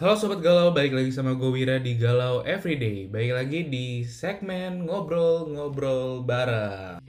[0.00, 3.04] Halo Sobat Galau, balik lagi sama gue Wira di Galau Everyday.
[3.04, 7.04] Balik lagi di segmen Ngobrol-Ngobrol Bareng.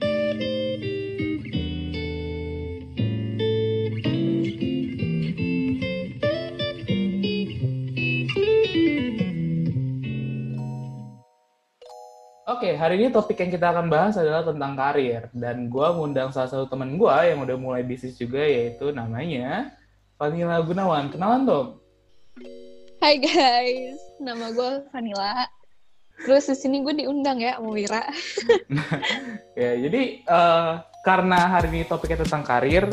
[12.44, 15.32] Oke, hari ini topik yang kita akan bahas adalah tentang karir.
[15.32, 19.72] Dan gue ngundang salah satu temen gue yang udah mulai bisnis juga Yaitu namanya
[20.20, 21.08] Vanilla Gunawan.
[21.08, 21.81] Kenalan dong?
[23.02, 25.50] Hai guys, nama gue Vanilla.
[26.22, 27.98] Terus di sini gue diundang ya sama Wira.
[29.58, 32.86] ya, jadi uh, karena hari ini topiknya tentang karir,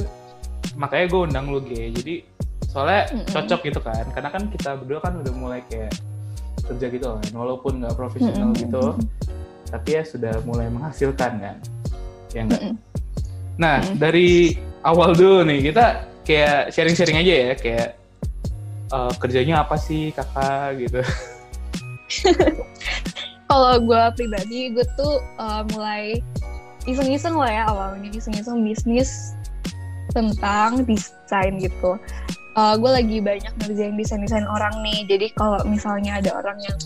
[0.74, 1.94] makanya gue undang lu G.
[1.94, 2.26] Jadi
[2.74, 3.30] soalnya mm -mm.
[3.38, 5.94] cocok gitu kan, karena kan kita berdua kan udah mulai kayak
[6.66, 8.62] kerja gitu kan, walaupun nggak profesional mm -mm.
[8.66, 8.86] gitu,
[9.70, 11.56] tapi ya sudah mulai menghasilkan kan,
[12.34, 12.62] ya enggak.
[12.66, 12.82] Mm -mm.
[13.62, 13.98] Nah mm -mm.
[14.02, 15.86] dari awal dulu nih kita
[16.26, 17.99] kayak sharing-sharing aja ya, kayak
[18.94, 21.02] uh, kerjanya apa sih kakak gitu?
[23.50, 26.22] Kalau gue pribadi, gue tuh uh, mulai
[26.86, 29.34] iseng-iseng lah ya awalnya iseng-iseng bisnis
[30.14, 31.98] tentang desain gitu.
[32.58, 35.06] Uh, gue lagi banyak ngerjain desain-desain orang nih.
[35.10, 36.78] Jadi kalau misalnya ada orang yang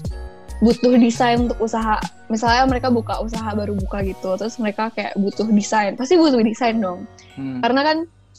[0.64, 2.00] butuh desain untuk usaha,
[2.32, 6.80] misalnya mereka buka usaha baru buka gitu, terus mereka kayak butuh desain, pasti butuh desain
[6.80, 7.04] dong.
[7.36, 7.60] Hmm.
[7.60, 7.98] Karena kan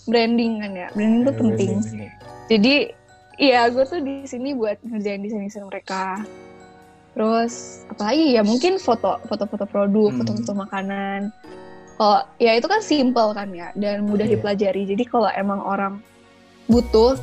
[0.08, 1.72] branding kan ya, branding tuh penting.
[1.84, 2.12] Branding.
[2.48, 2.74] Jadi
[3.34, 6.22] Iya, gue tuh di sini buat ngerjain desain-desain mereka.
[7.14, 10.18] Terus apalagi ya mungkin foto foto-foto produk, hmm.
[10.22, 11.30] foto-foto makanan.
[11.94, 14.34] Kalau ya itu kan simple kan ya dan mudah yeah.
[14.38, 14.82] dipelajari.
[14.86, 16.02] Jadi kalau emang orang
[16.66, 17.14] butuh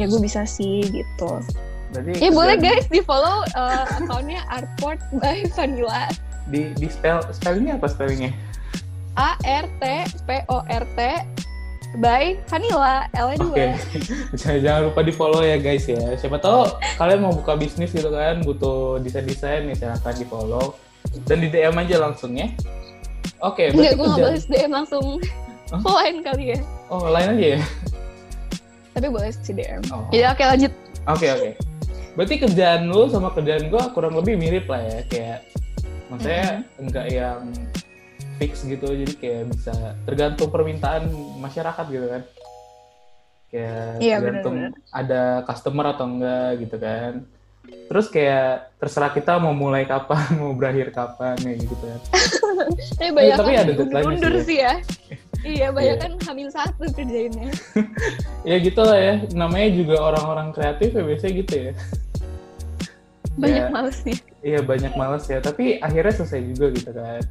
[0.00, 1.44] ya gue bisa sih gitu.
[1.92, 6.12] Jadi, ya boleh guys di follow uh, akunnya Artport by Vanilla.
[6.48, 8.32] Di di spell spellingnya apa spellingnya?
[9.16, 9.84] A R T
[10.24, 10.98] P O R T
[11.96, 13.40] by Vanilla L2.
[13.48, 13.72] Oke.
[14.36, 14.60] Okay.
[14.64, 16.12] Jangan lupa di follow ya guys ya.
[16.20, 16.68] Siapa tahu
[17.00, 20.76] kalian mau buka bisnis gitu kan, butuh desain-desain nih silahkan di follow
[21.24, 22.52] dan di DM aja langsung ya.
[23.40, 23.72] Oke.
[23.72, 25.06] Okay, Enggak, gue nggak boleh DM langsung.
[25.72, 25.80] Huh?
[26.04, 26.60] lain kali ya.
[26.92, 27.60] Oh lain aja ya.
[28.92, 29.80] Tapi boleh sih DM.
[29.88, 30.04] Oh.
[30.12, 30.72] Ya oke okay, lanjut.
[31.08, 31.40] Oke okay, oke.
[31.40, 31.52] Okay.
[32.18, 35.38] Berarti kerjaan lu sama kerjaan gue kurang lebih mirip lah ya kayak
[36.08, 36.82] maksudnya mm -hmm.
[36.82, 37.40] enggak yang
[38.38, 39.74] fix gitu jadi kayak bisa
[40.06, 41.10] tergantung permintaan
[41.42, 42.22] masyarakat gitu kan.
[43.48, 44.94] Kayak iya, tergantung bener -bener.
[44.94, 47.12] ada customer atau enggak gitu kan.
[47.68, 52.00] Terus kayak terserah kita mau mulai kapan mau berakhir kapan ya gitu kan.
[52.98, 53.72] Tapi banyak eh, tapi ada
[54.02, 54.82] mundur sih ya,
[55.46, 57.54] iya banyak kan hamil satu kerjainnya.
[58.42, 59.14] Ya gitu lah ya.
[59.30, 61.72] Namanya juga orang-orang kreatif ya biasanya gitu ya.
[63.38, 64.16] Banyak ya, malesnya.
[64.42, 65.38] Iya banyak males ya.
[65.38, 67.22] Tapi akhirnya selesai juga gitu kan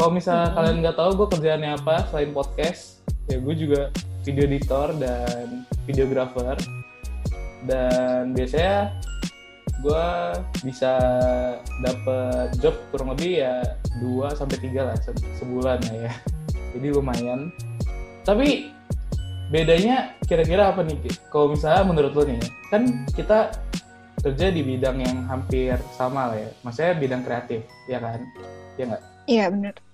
[0.00, 0.56] kalau misalnya hmm.
[0.56, 3.92] kalian nggak tahu gue kerjaannya apa selain podcast, ya gue juga
[4.24, 6.56] video editor dan videographer.
[7.68, 8.96] Dan biasanya
[9.84, 10.06] gue
[10.64, 10.96] bisa
[11.84, 13.60] dapet job kurang lebih ya
[14.00, 14.96] 2 sampai tiga lah
[15.36, 16.08] sebulan ya.
[16.72, 17.52] Jadi lumayan.
[18.24, 18.72] Tapi
[19.52, 20.96] bedanya kira-kira apa nih?
[21.28, 22.40] Kalau misalnya menurut lo nih,
[22.72, 23.52] kan kita
[24.24, 26.48] kerja di bidang yang hampir sama lah ya.
[26.64, 28.24] Maksudnya bidang kreatif, ya kan?
[28.80, 29.02] Ya nggak?
[29.28, 29.89] Iya benar.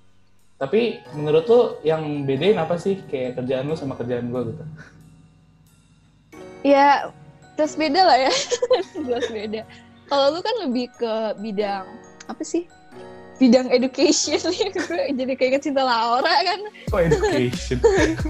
[0.56, 4.64] Tapi menurut lo yang bedain apa sih kayak kerjaan lo sama kerjaan gue gitu?
[6.64, 7.12] Ya,
[7.60, 8.32] terus beda lah ya.
[9.06, 9.62] Jelas beda.
[10.08, 11.84] Kalau lu kan lebih ke bidang
[12.32, 12.64] apa sih?
[13.36, 14.72] Bidang education nih.
[14.72, 16.60] gue jadi kayak cinta Laura kan.
[16.88, 17.76] Kok education?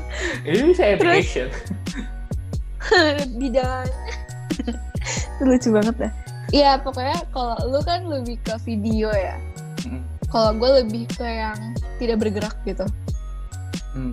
[0.51, 1.49] Ini bisa education.
[3.39, 3.87] bidang
[5.43, 6.13] lucu banget dah.
[6.55, 9.39] Iya, pokoknya kalau lu kan lebih ke video ya.
[10.31, 11.59] Kalau gue lebih ke yang
[11.97, 12.85] tidak bergerak gitu.
[13.97, 14.13] Hmm.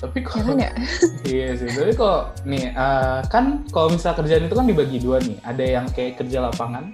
[0.00, 0.72] Tapi kok ya?
[1.32, 1.68] iya sih.
[1.72, 5.40] Tapi kok nih uh, kan kalau misal kerjaan itu kan dibagi dua nih.
[5.44, 6.92] Ada yang kayak kerja lapangan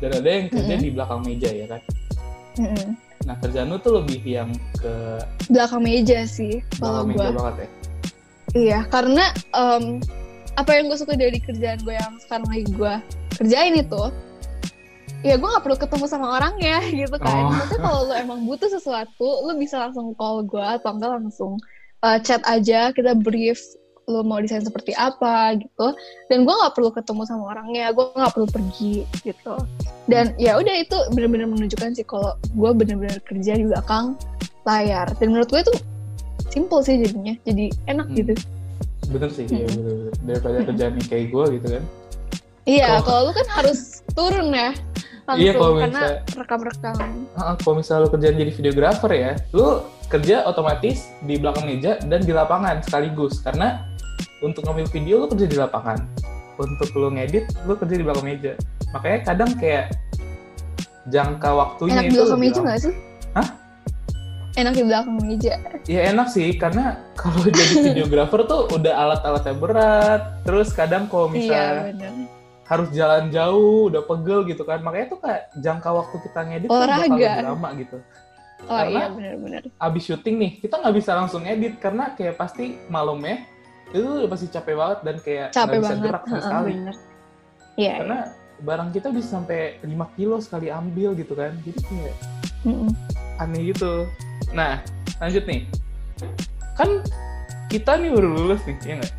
[0.00, 0.86] dan ada yang kerja mm -hmm.
[0.88, 1.80] di belakang meja ya kan.
[2.56, 2.88] Mm -hmm.
[3.28, 4.50] Nah kerjaan lu tuh lebih yang
[4.80, 4.94] ke
[5.52, 7.20] belakang meja sih kalau gue.
[7.20, 7.68] banget ya.
[8.52, 9.96] Iya, karena um,
[10.60, 12.94] apa yang gue suka dari kerjaan gue yang sekarang lagi gue
[13.40, 14.02] kerjain itu
[15.22, 17.48] ya gue gak perlu ketemu sama orangnya gitu kan.
[17.48, 17.50] Oh.
[17.54, 21.52] Maksudnya kalau lo emang butuh sesuatu, lo bisa langsung call gue atau enggak langsung
[22.02, 23.58] uh, chat aja, kita brief
[24.10, 25.94] lo mau desain seperti apa gitu.
[26.26, 29.54] Dan gue gak perlu ketemu sama orangnya, gue gak perlu pergi gitu.
[30.10, 34.18] Dan ya udah itu benar-benar menunjukkan sih kalau gue benar-benar kerja di belakang
[34.66, 35.06] layar.
[35.22, 35.74] Dan menurut gue itu
[36.50, 38.16] simple sih jadinya, jadi enak hmm.
[38.18, 38.32] gitu.
[39.14, 39.54] Bener sih, hmm.
[39.54, 40.12] ya bener-bener.
[40.26, 41.84] Daripada kerjaan kayak gue gitu kan.
[42.62, 44.70] Iya, kalau lu kan harus turun ya
[45.22, 46.02] langsung iya, kalau karena
[46.34, 46.94] rekam-rekam.
[47.38, 52.20] Uh, kalau misalnya lu kerja jadi videografer ya, lu kerja otomatis di belakang meja dan
[52.20, 53.86] di lapangan sekaligus karena
[54.42, 56.00] untuk ngambil video lu kerja di lapangan.
[56.60, 58.52] untuk lu ngedit lu kerja di belakang meja
[58.92, 59.88] makanya kadang kayak
[61.08, 62.66] jangka waktunya Enak di itu belakang lebih meja lama.
[62.68, 62.94] nggak sih?
[63.32, 63.48] Hah?
[64.52, 65.52] Enak di belakang meja.
[65.88, 66.84] Ya enak sih karena
[67.20, 72.12] kalau jadi videographer tuh udah alat-alatnya berat terus kadang kalau Iya misalnya benar.
[72.72, 76.80] Harus jalan jauh udah pegel gitu kan makanya tuh kayak jangka waktu kita ngedit bakal
[76.80, 77.12] Olahraga.
[77.12, 77.98] lebih lama gitu
[78.62, 79.62] Oh Karena- iya benar-benar.
[79.76, 83.42] abis syuting nih kita nggak bisa langsung edit karena kayak pasti malamnya
[83.90, 86.04] itu pasti capek banget dan kayak nggak Capek bisa banget.
[86.06, 86.96] gerak sama sekali bener.
[87.74, 87.94] Iya.
[87.98, 88.18] karena
[88.62, 92.14] barang kita bisa sampai 5 kilo sekali ambil gitu kan jadi kayak iya.
[92.64, 92.90] Mm-mm.
[93.36, 93.92] aneh gitu
[94.52, 94.78] nah
[95.18, 95.60] lanjut nih
[96.72, 96.88] kan
[97.66, 99.12] kita nih baru lulus nih ya nggak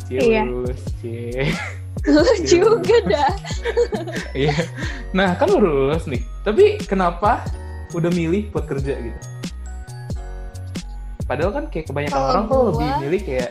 [0.00, 0.42] Cie, Iya.
[0.42, 1.52] baru lulus cie
[2.04, 2.44] Lu Iya.
[2.52, 3.32] juga dah.
[4.32, 4.54] iya
[5.10, 7.42] nah kan baru lulus nih tapi kenapa
[7.90, 9.20] udah milih buat kerja gitu
[11.24, 13.50] padahal kan kayak kebanyakan Kalau orang tuh gua- lebih milih kayak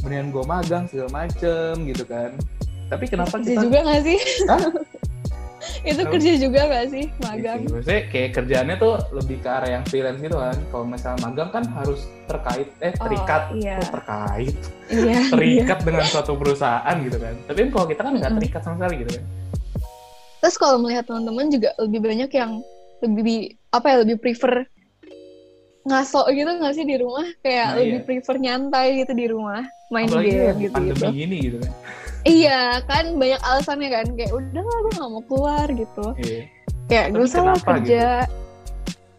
[0.00, 2.30] mendingan gue magang segala macem gitu kan
[2.86, 4.18] tapi kenapa kita juga gak sih?
[4.44, 4.60] Hah?
[5.82, 6.10] Itu Apa?
[6.14, 7.04] kerja juga gak sih?
[7.06, 7.58] Iya Magang.
[7.58, 10.56] sih, Maksudnya kayak kerjaannya tuh lebih ke arah yang freelance gitu kan.
[10.68, 13.76] Kalau misalnya magang kan harus terkait, eh Oh, terikat, iya.
[13.76, 14.56] Kok terkait,
[14.88, 15.00] Iya.
[15.04, 15.20] iya.
[15.28, 17.34] terikat dengan suatu perusahaan gitu kan.
[17.44, 18.40] Tapi kalau kita kan nggak Mm-mm.
[18.40, 19.24] terikat sama sekali gitu kan.
[20.40, 22.52] Terus kalau melihat teman-teman juga lebih banyak yang
[23.00, 23.38] lebih
[23.70, 24.64] apa ya lebih prefer
[25.80, 28.04] ngaso gitu nggak sih di rumah kayak Nah, lebih iya.
[28.04, 31.72] prefer nyantai gitu di rumah main Apalagi game gitu pandemi gitu gini gitu kan.
[32.24, 34.06] Iya kan banyak alasannya kan.
[34.14, 36.06] Kayak udah lah gue nggak mau keluar gitu.
[36.16, 36.42] Iya.
[36.86, 38.06] kayak gue salah kenapa kerja.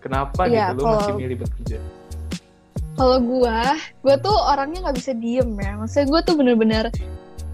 [0.02, 0.76] Kenapa Iya, gitu?
[0.76, 1.78] Lu kalau- masih milih buat kerja?
[2.92, 3.60] kalau gue
[4.04, 5.72] gue tuh orangnya nggak bisa diem ya.
[5.80, 6.86] Maksudnya gue tuh bener-bener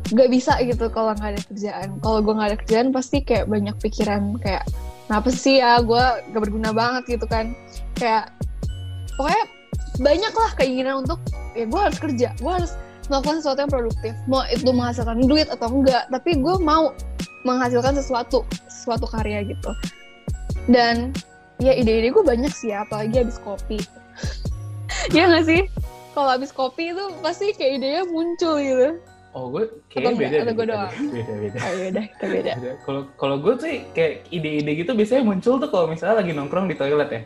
[0.07, 1.89] gak bisa gitu kalau nggak ada kerjaan.
[1.99, 4.63] Kalau gue nggak ada kerjaan pasti kayak banyak pikiran kayak
[5.05, 6.03] kenapa sih ya gue
[6.33, 7.53] gak berguna banget gitu kan.
[7.93, 8.31] Kayak
[9.15, 9.43] pokoknya
[9.97, 11.19] banyak lah keinginan untuk
[11.53, 12.71] ya gue harus kerja gue harus
[13.07, 16.91] melakukan sesuatu yang produktif mau itu menghasilkan duit atau enggak tapi gue mau
[17.47, 19.71] menghasilkan sesuatu sesuatu karya gitu
[20.67, 21.15] dan
[21.57, 23.79] ya ide-ide gue banyak sih ya, apalagi habis kopi
[25.15, 25.61] ya nggak sih
[26.11, 28.99] kalau habis kopi itu pasti kayak idenya muncul gitu
[29.37, 30.17] Oh gue Atau kayaknya enggak?
[30.17, 30.37] beda.
[30.41, 30.91] Atau gua beda, doang?
[31.13, 31.57] Beda beda.
[31.61, 32.71] oh iya kita beda Beda.
[32.81, 36.73] Kalau kalau gue sih kayak ide-ide gitu biasanya muncul tuh kalau misalnya lagi nongkrong di
[36.73, 37.21] toilet ya.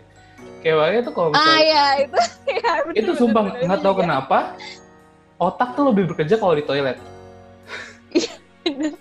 [0.60, 2.19] Kayak makanya tuh kalau ah misalnya ya itu
[2.51, 4.01] ya, bener, itu bener, sumpah nggak tahu juga.
[4.04, 4.38] kenapa
[5.41, 6.97] otak tuh lebih bekerja kalau di toilet.
[8.63, 8.93] bener.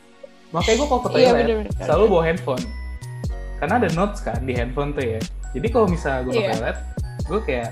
[0.50, 2.64] Makanya gue kalau ke iya toilet bener bener selalu bawa handphone.
[3.56, 5.20] Karena ada notes kan di handphone tuh ya.
[5.52, 6.50] Jadi kalau misalnya gue ke Iya.
[6.50, 6.76] toilet,
[7.22, 7.68] gue kayak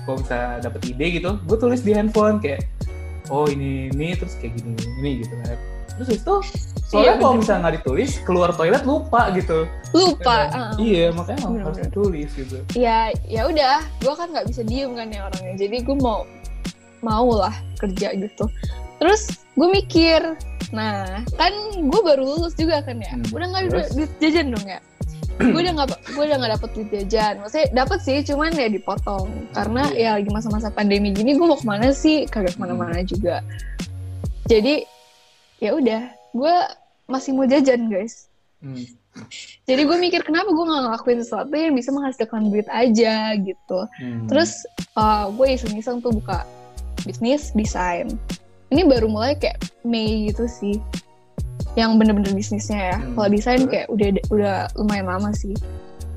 [0.00, 2.62] kalau misalnya dapet ide gitu, gue tulis di handphone kayak
[3.26, 5.58] oh ini ini terus kayak gini ini gitu kan.
[5.96, 6.34] Terus itu
[6.86, 9.66] soalnya Iya, kalau misalnya nggak ditulis keluar toilet lupa gitu.
[9.90, 10.48] lupa kan?
[10.54, 10.72] ah.
[10.78, 11.88] Iya makanya Bener, harus bener.
[11.88, 12.56] ditulis gitu.
[12.72, 16.22] ya ya udah gue kan nggak bisa diem kan ya orangnya jadi gue mau
[17.00, 18.48] mau lah kerja gitu.
[19.00, 20.20] Terus gue mikir
[20.74, 23.12] nah kan gue baru lulus juga kan ya?
[23.14, 23.62] Hmm, udah nggak
[23.94, 24.80] duit jajan dong ya?
[25.36, 27.34] Gue udah nggak gue udah nggak dapet duit jajan.
[27.44, 29.28] Maksudnya dapet sih cuman ya dipotong.
[29.52, 32.24] Karena ya lagi masa-masa pandemi gini gue mau ke mana sih?
[32.26, 33.44] Kagak ke mana-mana juga.
[34.48, 34.86] Jadi
[35.60, 36.02] ya udah
[36.32, 36.54] gue
[37.06, 38.28] masih mau jajan guys.
[38.56, 38.80] Hmm.
[39.68, 43.80] jadi gue mikir kenapa gue nggak ngelakuin sesuatu yang bisa menghasilkan duit aja gitu.
[44.00, 44.24] Hmm.
[44.28, 44.64] Terus
[44.96, 46.44] uh, gue iseng-iseng tuh buka
[47.06, 48.10] bisnis desain.
[48.74, 50.82] Ini baru mulai kayak Mei gitu sih.
[51.78, 52.98] Yang bener-bener bisnisnya ya.
[52.98, 55.54] Hmm, Kalau desain kayak udah udah lumayan lama sih.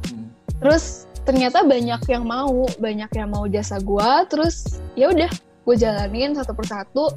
[0.09, 0.33] Hmm.
[0.59, 4.11] Terus ternyata banyak yang mau, banyak yang mau jasa gue.
[4.33, 5.29] Terus ya udah,
[5.69, 7.13] gue jalanin satu persatu.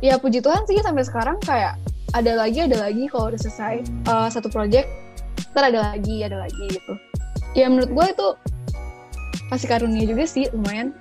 [0.00, 1.76] Ya puji Tuhan sih sampai sekarang kayak
[2.14, 4.04] ada lagi, ada lagi kalau udah selesai Hmm.
[4.08, 4.88] uh, satu project,
[5.52, 6.94] ntar ada lagi, ada lagi gitu.
[7.52, 8.28] Ya menurut gue itu
[9.52, 10.96] kasih karunia juga sih lumayan.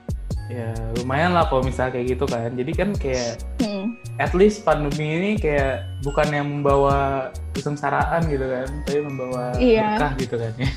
[0.52, 2.52] Ya lumayan lah kalau misalnya kayak gitu kan.
[2.52, 3.96] Jadi kan kayak Hmm.
[4.20, 9.96] at least pandemi ini kayak bukan yang membawa kesengsaraan gitu kan, tapi membawa Iya.
[9.96, 10.70] berkah gitu kan ya.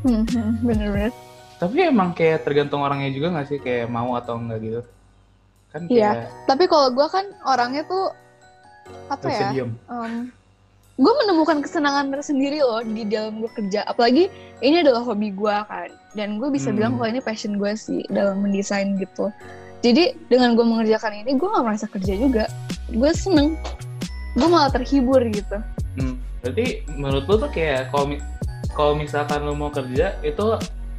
[0.00, 1.12] Hmm, hmm, bener-bener.
[1.60, 4.80] Tapi emang kayak tergantung orangnya juga nggak sih kayak mau atau enggak gitu.
[5.68, 6.10] Kan Iya.
[6.16, 8.08] kayak Tapi kalau gue kan orangnya tuh
[9.06, 9.50] apa bisa ya?
[9.52, 9.70] diem.
[11.00, 13.88] Gue menemukan kesenangan tersendiri loh di dalam gue kerja.
[13.88, 14.28] Apalagi
[14.60, 16.76] ini adalah hobi gue kan, dan gue bisa Hmm.
[16.76, 19.32] bilang kalau ini passion gue sih dalam mendesain gitu.
[19.80, 22.44] Jadi dengan gue mengerjakan ini, gue gak merasa kerja juga.
[22.92, 23.56] Gue seneng.
[24.36, 25.56] Gue malah terhibur gitu.
[25.96, 26.20] Hmm.
[26.44, 28.24] Berarti menurut lu tuh kayak kalau mi-
[28.70, 30.46] kalau misalkan lu mau kerja itu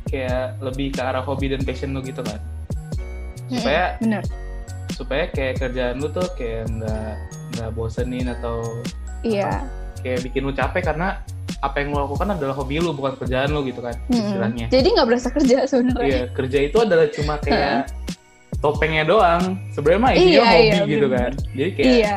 [0.09, 2.41] kayak lebih ke arah hobi dan passion lu gitu kan.
[3.47, 4.25] Supaya Bener.
[4.91, 7.13] supaya kayak kerjaan lu tuh kayak nggak
[7.53, 8.65] nggak bosenin atau
[9.21, 9.61] Iya.
[10.01, 11.21] Kayak bikin lu capek karena
[11.57, 14.17] apa yang lu lakukan adalah hobi lu bukan kerjaan lu gitu kan Mm-mm.
[14.17, 14.65] istilahnya.
[14.67, 16.05] Jadi nggak berasa kerja sebenarnya.
[16.07, 17.89] Iya, kerja itu adalah cuma kayak
[18.57, 19.43] topengnya doang.
[19.71, 21.13] Sebenarnya mah isinya Iya, hobi iya, gitu bener-bener.
[21.13, 21.31] kan.
[21.51, 22.15] Jadi kayak Iya.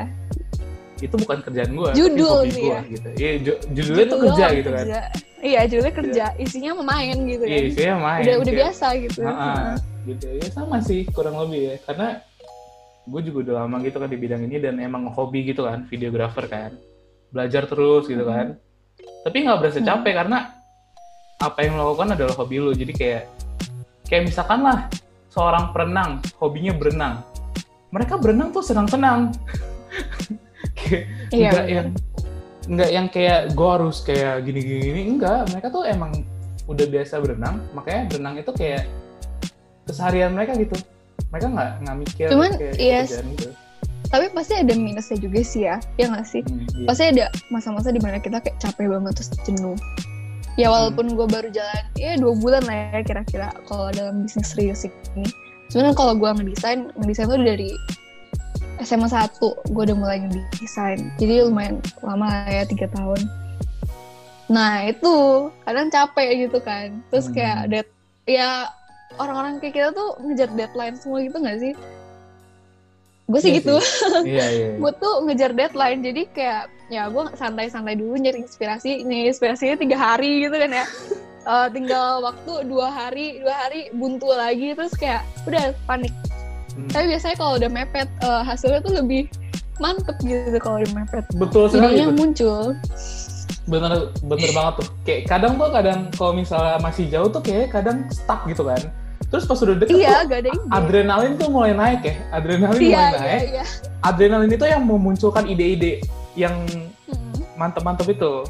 [0.96, 2.80] itu bukan kerjaan gue Judul tapi hobi sih gue ya.
[2.86, 5.00] gitu iya ju- judulnya tuh kerja gitu kan kerja.
[5.42, 9.20] iya judulnya kerja isinya memain gitu iya kan isinya main udah udah kayak- biasa gitu
[9.22, 9.72] Ah,
[10.02, 12.08] gitu ya sama sih kurang lebih ya karena
[13.04, 16.46] gue juga udah lama gitu kan di bidang ini dan emang hobi gitu kan videografer
[16.46, 16.72] kan
[17.34, 18.54] belajar terus gitu kan.
[19.26, 19.88] Tapi nggak berasa Hmm.
[19.90, 20.38] capek karena
[21.42, 23.22] apa yang lo lakukan adalah hobi lo jadi kayak
[24.06, 24.86] kayak misalkan lah
[25.34, 27.26] seorang perenang hobinya berenang.
[27.90, 29.34] Mereka berenang tuh senang-senang.
[31.32, 31.88] Iya, nggak yang
[32.68, 35.16] nggak yang kayak gue harus kayak gini-gini.
[35.16, 36.12] Enggak mereka tuh emang
[36.68, 37.64] udah biasa berenang.
[37.72, 38.84] Makanya berenang itu kayak
[39.88, 40.76] keseharian mereka gitu.
[41.32, 43.16] Mereka nggak nggak mikir Cuman, kayak yes.
[43.16, 43.63] kerjaan gitu
[44.14, 46.46] tapi pasti ada minusnya juga sih ya ya nggak sih?
[46.46, 46.86] Hmm, iya.
[46.86, 49.74] pasti ada masa-masa di mana kita kayak capek banget terus jenuh.
[50.54, 54.86] Ya walaupun gue baru jalan ya dua bulan lah ya kira-kira kalau dalam bisnis serius
[54.86, 55.26] ini.
[55.74, 57.74] Cuman kalau gue ngedesain ngedesain tuh dari
[58.86, 61.10] SMA 1 gue udah mulai ngedesain.
[61.18, 63.18] Jadi lumayan lama lah ya tiga tahun.
[64.46, 65.14] Nah itu
[65.66, 67.02] kadang capek gitu kan.
[67.10, 67.34] Terus Hmm.
[67.34, 67.86] kayak dead
[68.30, 68.70] ya
[69.18, 71.74] orang-orang kayak kita tuh ngejar deadline semua gitu nggak sih
[73.24, 73.76] gue sih Iya gitu.
[74.36, 76.62] iya iya gue tuh ngejar deadline jadi kayak
[76.92, 80.86] ya gue santai-santai dulu nyari inspirasi nih inspirasinya tiga hari gitu kan ya.
[81.44, 86.08] Eh, tinggal waktu dua hari dua hari buntu lagi terus kayak udah panik.
[86.72, 86.88] Hmm.
[86.88, 89.28] tapi biasanya kalau udah mepet eh, hasilnya tuh lebih
[89.76, 91.20] mantep gitu kalau udah mepet.
[91.36, 92.72] Betul sekali idenya muncul.
[93.68, 94.88] Bener bener banget tuh.
[95.04, 98.80] Kayak kadang tuh kadang kalau misalnya masih jauh tuh kayak kadang stuck gitu kan
[99.34, 100.62] terus pas udah deket iya tuh gak ada ide.
[100.70, 102.14] adrenalin tuh mulai naik ya.
[102.30, 103.46] Adrenalin iya mulai iya naik.
[103.50, 103.64] iya.
[104.06, 106.06] Adrenalin itu yang memunculkan ide-ide
[106.38, 106.54] yang
[107.58, 108.46] mantep-mantep itu.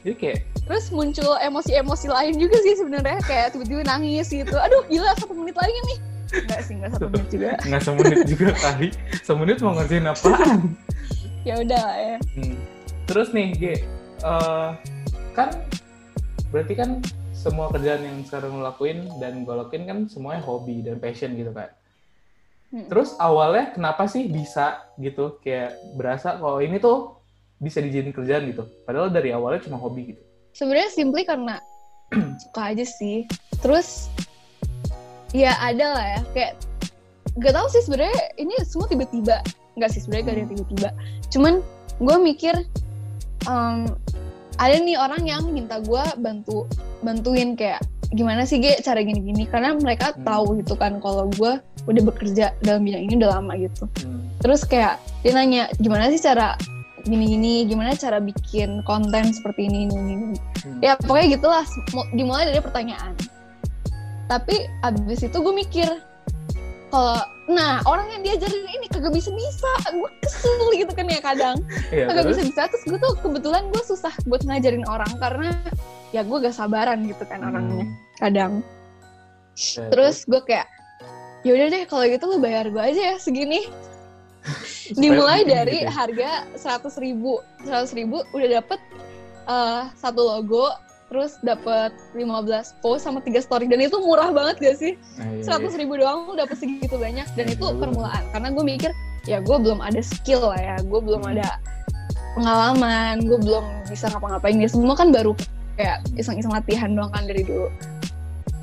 [0.00, 3.20] Jadi kayak terus muncul emosi-emosi lain juga sih sebenarnya.
[3.28, 4.56] Kayak tiba-tiba nangis gitu.
[4.56, 5.98] Aduh gila satu menit lagi nih.
[6.32, 7.48] Enggak sih, enggak satu menit juga.
[7.68, 8.88] nggak semenit juga kali
[9.20, 10.58] semenit mau ngerjain apaan?
[11.44, 12.16] Ya udah lah ya.
[12.40, 12.56] Hmm.
[13.12, 13.62] terus nih G
[14.24, 14.68] eh,
[15.36, 15.48] kan
[16.48, 17.04] berarti kan
[17.42, 21.50] semua kerjaan yang sekarang lo lakuin dan gue lakuin kan semuanya hobi dan passion gitu
[21.50, 21.74] kan
[22.72, 22.88] Hmm.
[22.88, 25.36] terus awalnya kenapa sih bisa gitu?
[25.44, 27.20] Kayak berasa kalau ini tuh
[27.60, 28.64] bisa dijadiin kerjaan gitu.
[28.88, 30.22] Padahal dari awalnya cuma hobi gitu.
[30.56, 31.60] Sebenarnya simply karena
[32.48, 33.28] suka aja sih.
[33.60, 34.08] Terus
[35.36, 36.20] ya ada lah ya.
[36.32, 36.52] Kayak
[37.44, 39.44] gak tau sih sebenarnya ini semua tiba-tiba.
[39.76, 40.88] Nggak sih sebenarnya gak ada yang tiba-tiba.
[41.28, 41.54] Cuman
[42.00, 42.54] gue mikir
[43.52, 43.84] em,
[44.62, 46.70] ada nih orang yang minta gue bantu
[47.02, 50.22] bantuin kayak gimana sih Ge cara gini-gini karena mereka Hmm.
[50.22, 54.22] tahu gitu kan kalau gue udah bekerja dalam bidang ini udah lama gitu Hmm.
[54.38, 56.54] terus kayak dia nanya gimana sih cara
[57.02, 60.78] gini-gini gimana cara bikin konten seperti ini ini ini ini." Hmm.
[60.78, 63.12] ya pokoknya gitulah Mu- dimulai dari pertanyaan
[64.30, 65.88] tapi abis itu gue mikir
[66.92, 67.16] kalau
[67.48, 69.70] nah orang yang diajarin ini kagak bisa bisa.
[69.90, 71.56] Gue kesel gitu kan ya kadang.
[71.88, 72.60] Iya, kagak bisa bisa.
[72.68, 75.56] Terus gue tuh kebetulan gue susah buat ngajarin orang karena
[76.12, 77.96] ya gue gak sabaran gitu kan orangnya Hmm.
[78.20, 78.52] kadang.
[79.56, 80.68] Ya, terus gue kayak
[81.42, 83.64] yaudah deh kalau gitu lu bayar gue aja ya segini.
[85.00, 85.92] Dimulai dari gitu ya.
[85.96, 86.30] harga
[86.60, 87.40] seratus ribu.
[87.64, 88.80] Seratus ribu udah dapet
[89.48, 90.68] eh, satu logo
[91.12, 92.24] terus dapet 15
[92.80, 93.68] post sama tiga story.
[93.68, 94.96] Dan itu murah banget gak sih?
[95.20, 97.28] Nah, iya, seratus ribu doang lu dapet segitu banyak.
[97.36, 98.24] Dan Iya, itu permulaan.
[98.32, 98.90] Karena gue mikir
[99.28, 100.76] ya gue belum ada skill lah ya.
[100.88, 101.36] Gue belum Hmm.
[101.36, 101.60] ada
[102.32, 103.20] pengalaman.
[103.28, 103.60] Gue belum
[103.92, 104.56] bisa ngapa-ngapain.
[104.56, 105.36] Dia semua kan baru
[105.76, 107.68] kayak iseng-iseng latihan doang kan dari dulu.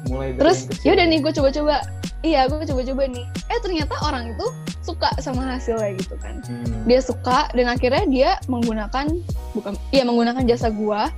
[0.09, 1.85] Mulai dari terus ya udah nih gue coba-coba.
[2.25, 3.25] Iya gue coba-coba nih.
[3.53, 4.45] Eh ternyata orang itu
[4.81, 6.41] suka sama hasilnya gitu kan.
[6.49, 6.81] Hmm.
[6.89, 9.05] dia suka dan akhirnya dia menggunakan
[9.53, 11.13] bukan iya menggunakan jasa gua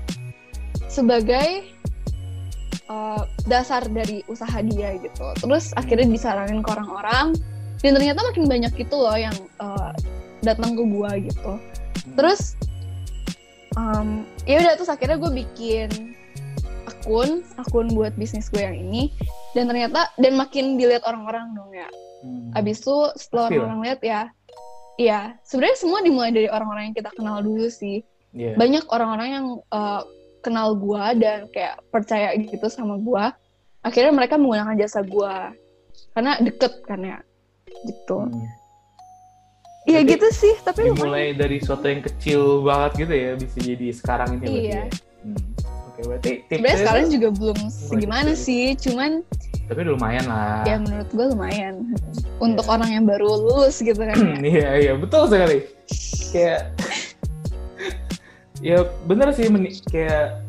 [0.92, 1.72] sebagai
[2.92, 7.32] uh, dasar dari usaha dia gitu terus akhirnya disaranin ke orang-orang
[7.80, 9.34] dan ternyata makin banyak gitu loh yang
[9.64, 9.96] uh,
[10.44, 11.56] datang ke gua gitu
[12.02, 12.18] Hmm.
[12.18, 12.58] terus
[13.78, 16.18] um, ya udah terus akhirnya gue bikin
[16.90, 19.14] akun akun buat bisnis gue yang ini
[19.54, 21.86] dan ternyata dan makin dilihat orang-orang dong ya
[22.22, 22.54] Hmm.
[22.54, 24.22] Abis itu setelah orang-orang lihat ya,
[25.02, 28.06] iya sebenarnya semua dimulai dari orang-orang yang kita kenal dulu sih.
[28.32, 28.56] Iya.
[28.56, 30.02] Banyak orang-orang yang uh,
[30.42, 33.34] kenal gua dan kayak percaya gitu sama gua.
[33.80, 35.54] Akhirnya mereka menggunakan jasa gua
[36.12, 37.20] karena deket kan ya,
[37.84, 38.26] gitu.
[38.26, 38.46] Hmm.
[39.82, 44.30] Iya gitu sih, tapi dimulai dari sesuatu yang kecil banget gitu ya bisa jadi sekarang
[44.38, 44.70] ini Iya.
[44.70, 44.84] ya.
[45.26, 45.42] Hmm.
[45.90, 49.26] Oke berarti Sebenarnya sekarang juga belum segimana sih, cuman
[49.66, 50.62] tapi lumayan lah.
[50.68, 51.76] ya menurut gua lumayan.
[52.38, 52.74] Untuk Iya.
[52.78, 54.14] orang yang baru lulus gitu kan.
[54.14, 54.36] ya.
[54.54, 55.66] iya iya betul sekali.
[56.30, 56.62] Kayak
[58.62, 59.50] ya bener sih
[59.90, 60.42] kayak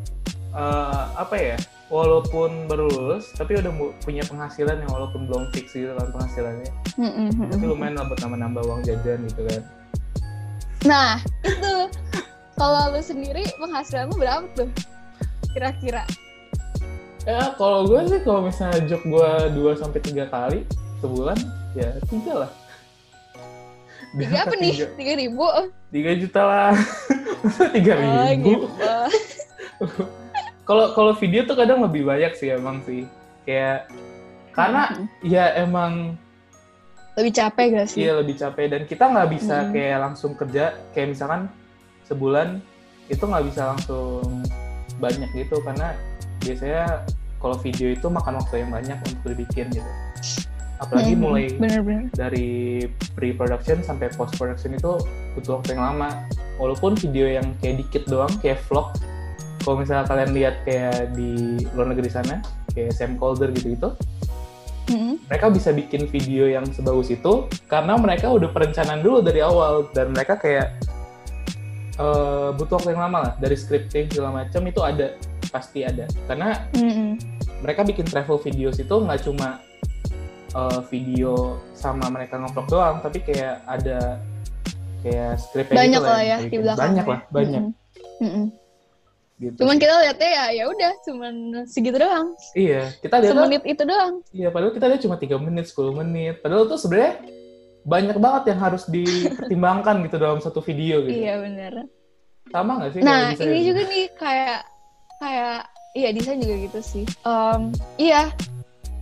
[0.53, 1.57] eh, apa ya
[1.89, 3.69] walaupun baru lulus tapi udah
[4.01, 8.61] punya penghasilan yang walaupun belum fix gitu kan penghasilannya Mm-mm, tapi lumayan lah buat nambah-nambah
[8.65, 9.61] uang jajan gitu kan
[10.83, 11.75] Nah, itu.
[12.53, 14.69] Kalau lu sendiri penghasilan lu berapa tuh?
[15.55, 16.03] Kira-kira.
[17.23, 20.67] Ya kalau gue sih kalau misalnya job gue 2 sampai tiga kali
[20.99, 21.39] sebulan
[21.71, 22.51] ya tiga lah.
[24.13, 24.73] Tiga apa nih?
[24.93, 25.45] Tiga ribu?
[25.89, 26.73] Tiga juta lah.
[27.75, 28.45] Tiga Oh, ribu.
[28.45, 28.65] gitu.
[30.63, 33.03] Kalau kalau video tuh kadang lebih banyak sih emang sih.
[33.43, 33.91] Kayak
[34.53, 36.15] karena ya emang
[37.13, 37.99] Lebih capek gak sih?
[38.01, 39.69] iya lebih capek dan kita nggak bisa Hmm.
[39.69, 41.45] kayak langsung kerja kayak misalkan
[42.03, 42.57] sebulan
[43.05, 44.41] itu nggak bisa langsung
[44.97, 45.93] banyak gitu karena
[46.39, 47.05] biasanya
[47.37, 49.91] kalau video itu makan waktu yang banyak untuk dibikin gitu.
[50.77, 51.19] Apalagi Mhm.
[51.19, 52.09] mulai Bener-bener.
[52.11, 54.91] dari pre-production sampai post-production itu
[55.33, 56.09] butuh waktu yang lama.
[56.55, 58.93] Walaupun video yang kayak dikit doang, kayak vlog,
[59.59, 61.31] kalau misalnya kalian lihat kayak di
[61.71, 63.95] luar negeri sana, kayak Sam Calder gitu-gitu,
[64.85, 65.15] Mm-mm.
[65.25, 70.11] mereka bisa bikin video yang sebagus itu karena mereka udah perencanaan dulu dari awal dan
[70.11, 70.75] mereka kayak
[71.93, 75.13] eh, butuh waktu yang lama lah dari scripting segala macam itu ada
[75.47, 77.15] pasti ada karena Mm-mm.
[77.61, 79.61] mereka bikin travel videos itu nggak cuma
[80.53, 84.17] uh, video sama mereka ngevlog doang, tapi kayak ada
[85.03, 86.59] kayak skripnya Banyak gitu lah ya di bikin.
[86.63, 86.85] belakang.
[86.87, 87.63] Banyak lah, banyak
[89.43, 89.57] gitu.
[89.65, 91.33] Cuman kita lihatnya ya ya udah cuman
[91.67, 92.27] segitu doang.
[92.55, 94.13] iya, kita lihat Semenit itu doang.
[94.31, 96.35] iya padahal kita lihat cuma 3 menit, 10 menit.
[96.39, 97.13] Padahal tuh sebenarnya
[97.83, 101.19] banyak banget yang harus dipertimbangkan gitu dalam satu video gitu.
[101.19, 101.73] Iya bener.
[102.51, 103.01] Sama nggak sih?
[103.03, 103.67] Nah ini gitu?
[103.73, 104.59] juga nih kayak
[105.19, 105.57] kayak
[105.97, 107.05] iya desain juga gitu sih.
[107.27, 107.61] Em,
[107.99, 108.31] iya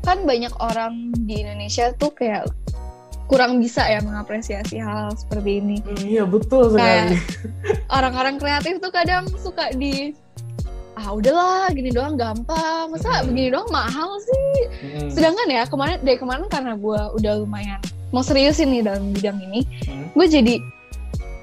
[0.01, 2.49] kan banyak orang di Indonesia tuh kayak
[3.25, 5.77] kurang bisa ya mengapresiasi hal seperti ini.
[5.79, 7.15] Hmm, Iya betul sekali.
[7.87, 10.11] Orang-orang kreatif tuh kadang suka di
[10.91, 13.31] ah udahlah gini doang gampang masa Hmm.
[13.31, 14.51] begini doang mahal sih
[14.83, 15.07] Mm-mm.
[15.09, 17.79] sedangkan ya kemarin dari kemarin karena gue udah lumayan
[18.11, 20.11] mau seriusin nih dalam bidang ini Hmm.
[20.11, 20.55] gue jadi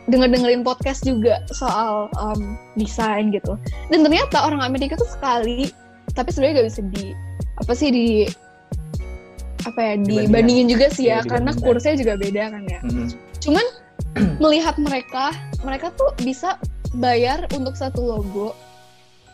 [0.06, 3.56] denger dengerin podcast juga soal um, desain gitu
[3.88, 5.72] dan ternyata orang Amerika tuh sekali
[6.12, 7.04] tapi sebenarnya gak bisa di
[7.56, 8.06] apa sih di
[9.68, 13.06] apa ya dibandingin juga sih ya Iya, karena kursnya juga beda kan ya Mm-mm.
[13.38, 13.64] cuman
[14.42, 16.56] melihat mereka mereka tuh bisa
[16.92, 18.56] bayar untuk satu logo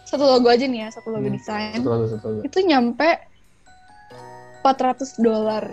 [0.05, 1.35] satu logo aja nih ya satu logo Hmm.
[1.35, 2.43] desain Betul, betul, betul.
[2.45, 3.09] itu nyampe
[4.63, 5.65] 400 dolar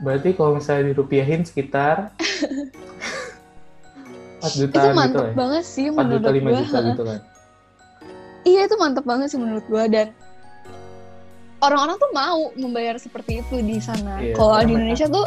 [0.00, 2.08] Berarti kalau misalnya dirupiahin sekitar
[4.40, 5.32] 4 itu jutaan gitu mantep ya?
[5.36, 7.18] banget sih 4 menurut juta, 5 gue juta gitu kan?
[8.42, 10.06] iya itu mantep banget sih menurut gue dan
[11.60, 15.26] orang-orang tuh mau membayar seperti itu di sana Iya, kalau di mereka- Indonesia tuh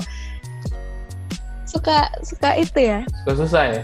[1.66, 3.84] suka suka itu ya Suka susah ya?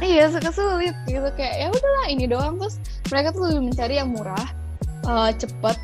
[0.00, 2.76] iya suka sulit gitu kayak ya udahlah ini doang terus
[3.08, 4.46] mereka tuh lebih mencari yang murah
[5.02, 5.76] eh, cepet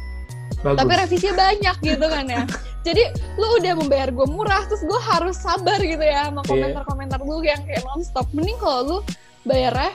[0.61, 0.77] Bagus.
[0.77, 2.43] tapi revisinya banyak gitu kan ya
[2.85, 3.05] jadi
[3.37, 6.49] lu udah membayar gue murah terus gue harus sabar gitu ya sama Iya.
[6.53, 8.99] komentar-komentar lu yang kayak nonstop mending kalau lu
[9.43, 9.93] bayarnya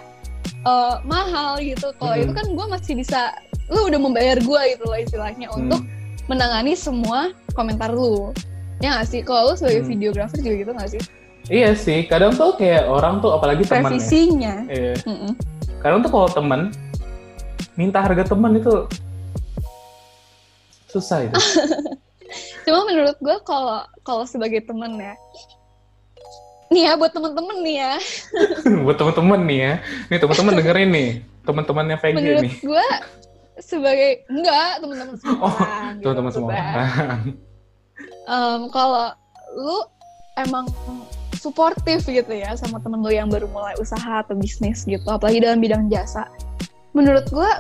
[0.60, 2.24] eh, mahal gitu kalau Mm-mm.
[2.26, 3.22] itu kan gue masih bisa
[3.70, 5.60] lu udah membayar gue gitu loh istilahnya Hmm.
[5.64, 5.82] untuk
[6.26, 7.20] menangani semua
[7.52, 8.34] komentar lu
[8.80, 9.92] ya nggak sih kalau lu sebagai Hmm.
[9.92, 11.04] videografer juga gitu nggak sih
[11.48, 13.82] Iya sih, kadang tuh kayak orang tuh apalagi teman ya.
[13.90, 14.94] revisinya Iya.
[15.02, 15.34] Mm-mm.
[15.82, 16.70] Kadang tuh kalau teman
[17.74, 18.86] minta harga teman itu
[20.86, 21.34] susah itu.
[22.66, 25.14] Cuma menurut gue kalau kalau sebagai temen ya,
[26.70, 27.94] nih ya buat temen-temen nih ya,
[28.86, 29.74] Buat teman-teman nih ya.
[30.10, 31.10] Nih teman-teman dengerin nih.
[31.42, 32.54] Teman-temannya VG menurut nih.
[32.62, 32.86] gue
[33.60, 36.52] sebagai enggak temen-temen semua Oh, orang, gitu, Teman-teman semua.
[36.52, 37.20] orang.
[38.30, 39.06] Em, kalau
[39.54, 39.78] lu
[40.38, 40.66] emang
[41.36, 45.58] suportif gitu ya sama temen lu yang baru mulai usaha atau bisnis gitu, apalagi dalam
[45.58, 46.30] bidang jasa,
[46.94, 47.52] menurut gue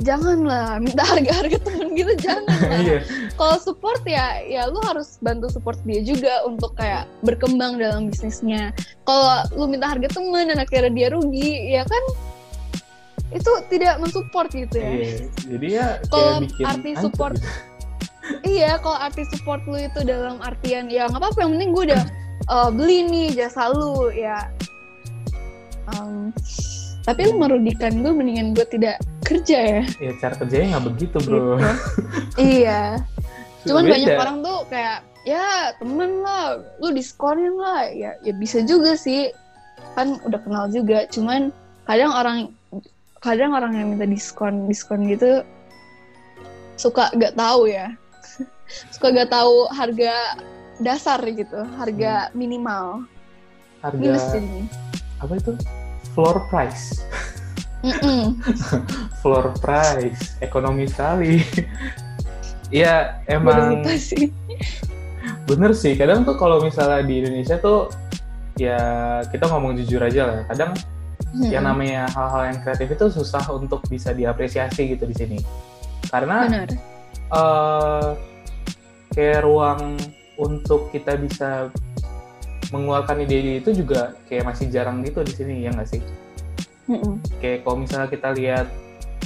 [0.00, 2.80] janganlah minta harga-harga temen gitu jangan lah.
[2.80, 2.98] Iya.
[3.36, 8.72] kalau support ya ya lu harus bantu support dia juga untuk kayak berkembang dalam bisnisnya
[9.04, 12.04] kalau lu minta harga temen dan akhirnya dia rugi ya kan
[13.30, 15.14] itu tidak mensupport gitu ya Iya.
[15.46, 17.48] Jadi ya Kalau arti support gitu.
[18.46, 22.02] iya kalau arti support lu itu dalam artian ya nggak apa-apa yang penting gue udah
[22.46, 24.46] uh, beli nih jasa lu ya
[25.94, 26.30] um,
[27.02, 31.38] tapi lu merugikan gue mendingan gue tidak kerja ya Ya cara kerjanya nggak begitu bro.
[31.38, 31.52] Gitu.
[32.58, 32.98] iya
[33.60, 33.92] Cuman Beda.
[33.92, 39.28] banyak orang tuh kayak ya temen lah, lu diskonin lah, ya ya bisa juga sih,
[39.92, 41.04] kan udah kenal juga.
[41.12, 41.52] Cuman
[41.84, 42.38] kadang orang
[43.20, 45.44] kadang orang yang minta diskon diskon gitu
[46.80, 47.92] suka gak tahu ya,
[48.96, 50.40] suka gak tahu harga
[50.80, 53.04] dasar gitu, harga minimal
[53.92, 54.64] minus harga jadinya.
[55.20, 55.52] apa itu?
[56.16, 57.04] Floor price.
[59.20, 60.40] Floor price.
[60.40, 61.36] Ekonomi sekali.
[62.70, 64.30] Iya, udah emang lupa sih.
[65.42, 67.90] bener sih kadang tuh kalau misalnya di Indonesia tuh
[68.54, 68.78] ya
[69.26, 70.38] kita ngomong jujur aja lah.
[70.46, 70.78] Kadang
[71.30, 71.46] Hmm.
[71.46, 75.38] yang namanya hal-hal yang kreatif itu susah untuk bisa diapresiasi gitu di sini.
[76.10, 76.68] Karena benar
[77.30, 78.10] eh
[79.14, 79.94] kayak ruang
[80.34, 81.70] untuk kita bisa
[82.70, 86.02] mengeluarkan ide-ide itu juga kayak masih jarang gitu di sini ya nggak sih?
[86.90, 87.22] Mm-mm.
[87.38, 88.66] Kayak kalau misalnya kita lihat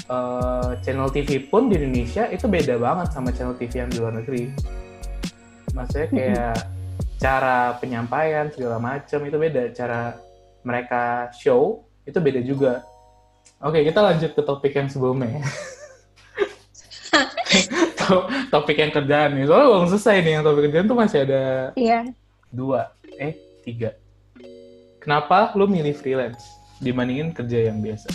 [0.08, 4.12] eh, channel TV pun di Indonesia itu beda banget sama channel TV yang di luar
[4.16, 4.52] negeri.
[5.72, 6.56] Maksudnya kayak
[7.20, 10.16] cara penyampaian segala macam itu beda, cara
[10.64, 12.84] mereka show itu beda juga.
[13.60, 15.40] Oke, kita lanjut ke topik yang sebelumnya.
[15.40, 15.44] ya.
[18.04, 21.72] To- topik yang kerjaan nih, soalnya belum selesai nih yang topik kerjaan tuh masih ada
[21.78, 22.04] iya
[22.52, 23.32] dua, eh
[23.64, 23.96] tiga.
[25.00, 26.42] Kenapa lu milih freelance
[26.82, 28.12] dibandingin kerja yang biasa?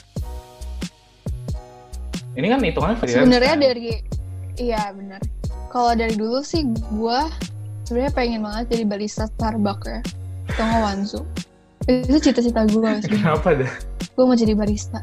[2.38, 3.24] Ini kan hitungannya freelance.
[3.26, 3.64] sebenarnya kan?
[3.66, 3.90] dari
[4.60, 5.22] iya benar
[5.72, 7.20] kalau dari dulu sih gue
[7.88, 10.02] sebenarnya pengen banget jadi barista Starbucks ya
[10.54, 11.22] atau Wanzu
[11.90, 13.72] itu cita-cita gue sebenarnya Kenapa dah?
[13.98, 15.02] gue mau jadi barista.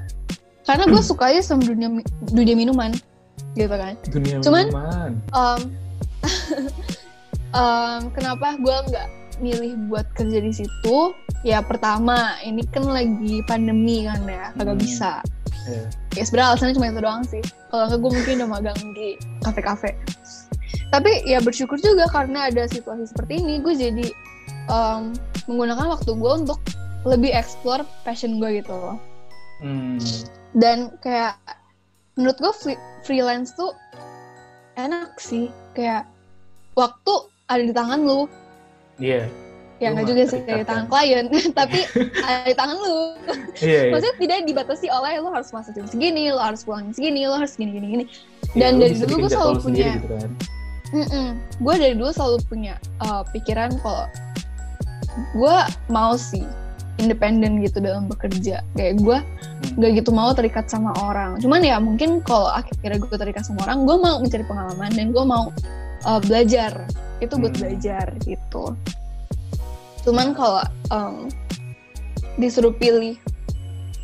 [0.62, 1.90] Karena gue suka aja sama dunia
[2.28, 2.90] dunia minuman
[3.54, 3.94] gitu kan.
[4.06, 5.12] Dunia Cuman- minuman.
[5.32, 5.60] um,
[7.54, 10.98] um, kenapa gue nggak milih buat kerja di situ?
[11.44, 14.82] Ya pertama ini kan lagi pandemi kan ya kagak Hmm.
[14.82, 15.12] bisa.
[15.66, 15.82] Iya.
[16.14, 17.42] ya sebenarnya alasannya cuma itu doang sih.
[17.68, 19.08] Kalau gue mungkin udah magang di
[19.42, 19.90] kafe-kafe.
[20.88, 24.06] Tapi ya bersyukur juga karena ada situasi seperti ini gue jadi
[24.70, 25.10] um,
[25.46, 26.58] menggunakan waktu gue untuk
[27.06, 28.98] lebih explore passion gue gitu loh
[29.56, 29.96] Hmm.
[30.52, 31.40] dan kayak
[32.12, 33.72] menurut gue free- freelance tuh
[34.74, 36.04] enak sih kayak
[36.74, 37.14] waktu
[37.46, 38.28] ada di tangan lu
[38.96, 39.24] Iya.
[39.76, 40.92] ya Lu nggak juga sih terikat di tangan kan?
[40.92, 41.24] klien
[41.58, 41.78] tapi
[42.26, 42.96] ada di tangan lu
[43.56, 43.90] Iya, iya.
[43.90, 47.54] maksudnya tidak dibatasi oleh lo harus masuk jam segini lo harus pulang segini lo harus
[47.54, 48.04] gini gini gini
[48.52, 50.30] Iya, dan lu dari dulu gue selalu lu punya- gitu kan.
[51.56, 54.04] gue dari dulu selalu punya uh, pikiran kalau
[55.32, 55.56] gue
[55.88, 56.44] mau sih
[56.96, 59.18] independen gitu dalam bekerja kayak gue
[59.56, 59.80] Hmm.
[59.80, 63.84] gak gitu mau terikat sama orang cuman ya mungkin kalau akhirnya gue terikat sama orang
[63.84, 65.48] gue mau mencari pengalaman dan gue mau
[66.04, 66.72] uh, belajar
[67.20, 67.60] itu buat Hmm.
[67.64, 68.64] belajar gitu
[70.04, 71.26] cuman kalau um,
[72.36, 73.16] disuruh pilih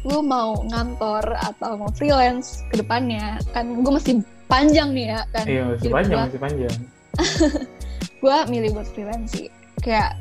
[0.02, 4.18] lu mau ngantor atau mau freelance ke depannya kan gue masih
[4.50, 6.76] panjang nih ya kan Iya, masih panjang, gua masih panjang.
[8.22, 9.46] gue milih buat freelance sih
[9.78, 10.18] kayak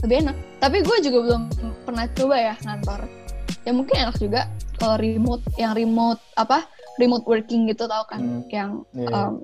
[0.00, 1.42] lebih enak tapi gue juga belum
[1.82, 3.00] pernah coba ya ngantor
[3.60, 4.40] ya mungkin enak juga
[4.74, 6.64] kalau remote yang remote apa
[6.96, 8.42] remote working gitu tau kan Hmm.
[8.48, 9.34] yang Iya, um,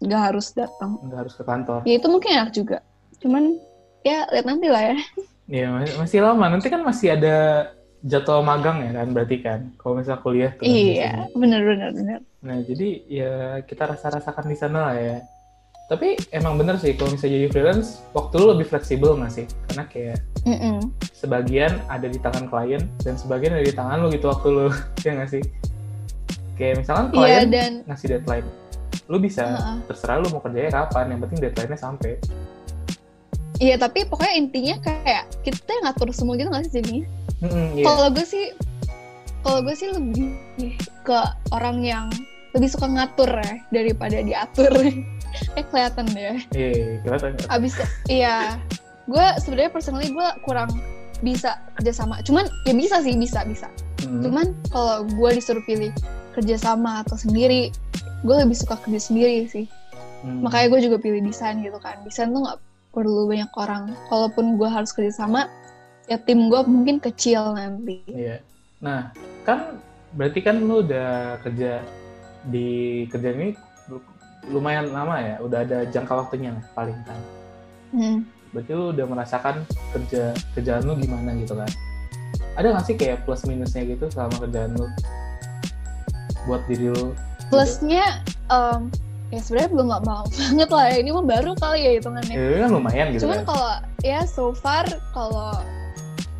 [0.00, 1.80] nggak harus datang nggak harus ke kantor.
[1.82, 2.78] ya itu mungkin enak juga
[3.18, 3.56] cuman
[4.02, 4.96] ya lihat nanti lah ya
[5.44, 6.48] Iya, masih, masih lama.
[6.48, 7.68] Nanti kan masih ada
[8.00, 9.60] jadwal magang ya kan, berarti kan.
[9.76, 10.64] Kalau misalnya kuliah tuh.
[10.64, 11.36] kan iya biasanya.
[11.36, 15.16] bener bener bener Nah, jadi ya kita rasa-rasakan di sana lah ya.
[15.84, 19.44] Tapi emang bener sih, kalau misalnya jadi freelance, waktu lu lebih fleksibel nggak sih?
[19.68, 20.80] Karena kayak Mm-mm.
[21.12, 24.66] sebagian ada di tangan klien, dan sebagian ada di tangan lu gitu waktu lu,
[25.04, 25.44] ya nggak sih?
[26.56, 28.48] Kayak misalkan iya klien dan ngasih deadline,
[29.06, 29.76] lu bisa Heeh.
[29.84, 32.16] terserah lu mau kerjanya kapan, yang penting deadline-nya sampai.
[33.54, 37.06] iya tapi pokoknya intinya kayak kita yang ngatur semua gitu nggak sih jadinya
[37.38, 37.84] Hmm, iya.
[37.86, 38.50] kalau gue sih
[39.46, 40.32] kalau gue sih lebih
[41.04, 41.18] ke
[41.52, 42.06] orang yang
[42.54, 44.72] lebih suka ngatur ya daripada diatur.
[45.58, 46.38] Eh kelihatan deh.
[46.54, 47.34] Iya, kelihatan.
[47.50, 47.74] abis
[48.06, 48.54] iya.
[49.10, 50.70] Gue sebenarnya personally gue kurang
[51.26, 53.66] bisa kerja sama cuman ya bisa sih bisa bisa.
[54.04, 54.22] Hmm.
[54.22, 55.90] cuman kalau gue disuruh pilih
[56.36, 57.72] kerja sama atau sendiri
[58.22, 59.66] gue lebih suka kerja sendiri sih.
[60.22, 60.40] Hmm.
[60.46, 61.98] makanya gue juga pilih desain gitu kan.
[62.06, 62.62] Desain tuh nggak
[62.94, 63.90] perlu banyak orang.
[64.06, 65.50] Kalaupun gue harus kerja sama
[66.06, 68.06] ya tim gue mungkin kecil nanti.
[68.06, 68.38] Iya.
[68.84, 69.10] Nah,
[69.42, 69.82] kan
[70.14, 71.82] berarti kan lu udah kerja
[72.46, 72.68] di
[73.06, 73.50] kerjaan ini
[73.86, 74.04] lu-
[74.50, 77.18] lumayan lama ya, udah ada jangka waktunya lah, paling kan.
[77.90, 78.18] Hmm.
[78.50, 81.70] Berarti lu udah merasakan kerja kerjaan lu gimana gitu kan.
[82.54, 84.86] Ada nggak sih kayak plus minusnya gitu selama kerjaan lu
[86.44, 87.16] buat diri lu?
[87.46, 88.88] plusnya em,
[89.28, 92.70] ya sebenarnya belum lama banget lah ya ini mah baru kali ya hitungannya Ya, kan
[92.70, 93.46] lumayan gitu cuman kan.
[93.46, 95.60] kalau ya so far kalau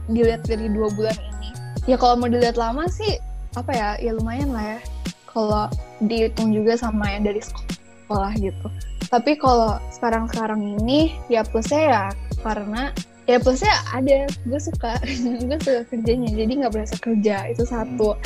[0.07, 1.53] dilihat dari dua bulan ini
[1.87, 3.21] ya kalau mau dilihat lama sih
[3.53, 4.79] apa ya ya lumayan lah ya
[5.27, 5.65] kalau
[6.07, 8.69] dihitung juga sama yang dari sekolah gitu.
[9.09, 12.05] Tapi kalau sekarang sekarang ini ya plusnya ya
[12.43, 12.91] karena
[13.25, 15.01] ya plusnya ada gue suka
[15.49, 18.17] gue suka kerjanya jadi nggak berasa kerja itu satu.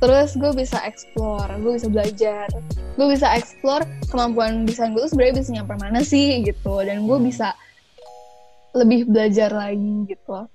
[0.00, 2.48] Terus gue bisa explore gue bisa belajar
[2.96, 6.80] gue bisa explore kemampuan desain gue tuh sebenarnya bisa nyampe mana sih gitu.
[6.84, 7.52] Dan gue bisa
[8.72, 10.46] lebih belajar lagi gitu.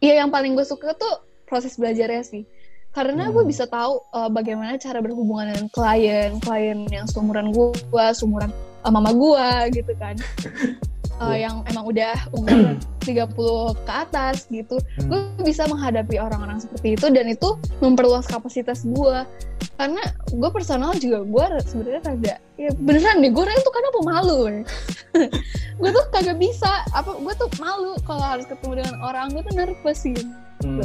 [0.00, 2.44] Iya yang paling gue suka tuh proses belajarnya sih
[2.96, 3.52] karena gue Hmm.
[3.52, 7.76] bisa tahu uh, bagaimana cara berhubungan dengan klien klien yang seumuran gue
[8.16, 8.48] seumuran
[8.80, 10.16] uh, mama gue gitu kan
[11.20, 11.48] uh, Iya.
[11.48, 12.72] yang emang udah umur
[13.04, 15.12] 30 ke atas gitu Hmm.
[15.12, 19.16] gue bisa menghadapi orang-orang seperti itu dan itu memperluas kapasitas gue
[19.76, 20.00] karena
[20.32, 24.60] gue personal juga gue sebenarnya rada ya beneran deh gue tuh kadang pemalu ya.
[25.84, 29.52] gue tuh kagak bisa apa gue tuh malu kalau harus ketemu dengan orang gue tuh
[29.52, 30.24] nervous gitu
[30.64, 30.80] Hmm.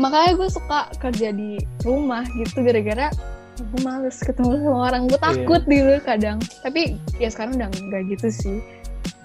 [0.00, 3.12] Makanya gue suka kerja di rumah gitu gara-gara
[3.60, 5.02] gue males ketemu sama orang.
[5.04, 6.40] Gue takut gitu kadang.
[6.64, 8.58] Tapi ya sekarang udah enggak gitu sih.